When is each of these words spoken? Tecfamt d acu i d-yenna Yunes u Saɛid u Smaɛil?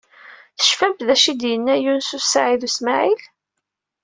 Tecfamt 0.57 1.05
d 1.07 1.09
acu 1.15 1.27
i 1.31 1.33
d-yenna 1.39 1.75
Yunes 1.83 2.09
u 2.17 2.19
Saɛid 2.21 2.61
u 2.67 2.69
Smaɛil? 2.77 3.21